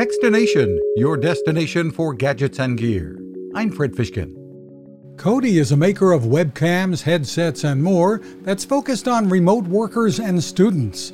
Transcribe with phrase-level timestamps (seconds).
[0.00, 3.20] Techstination, your destination for gadgets and gear.
[3.54, 4.34] I'm Fred Fishkin.
[5.16, 10.42] Codi is a maker of webcams, headsets, and more that's focused on remote workers and
[10.42, 11.12] students.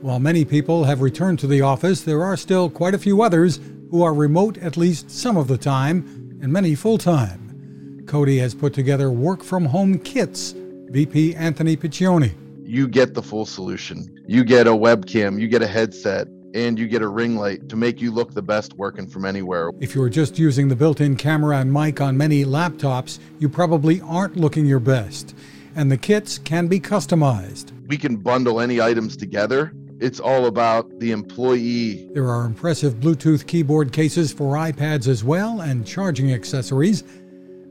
[0.00, 3.60] While many people have returned to the office, there are still quite a few others
[3.92, 5.98] who are remote at least some of the time,
[6.42, 8.02] and many full time.
[8.06, 10.56] Codi has put together work from home kits.
[10.90, 12.34] VP Anthony Piccioni.
[12.66, 14.12] You get the full solution.
[14.26, 17.76] You get a webcam, you get a headset, and you get a ring light to
[17.76, 19.70] make you look the best working from anywhere.
[19.80, 24.00] If you're just using the built in camera and mic on many laptops, you probably
[24.02, 25.34] aren't looking your best.
[25.74, 27.72] And the kits can be customized.
[27.88, 29.72] We can bundle any items together.
[30.00, 32.08] It's all about the employee.
[32.12, 37.02] There are impressive Bluetooth keyboard cases for iPads as well and charging accessories.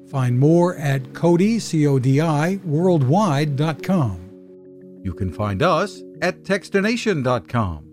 [0.10, 4.20] Find more at Codi, C-O-D-I, worldwide.com.
[5.02, 7.93] You can find us at Techstination.com.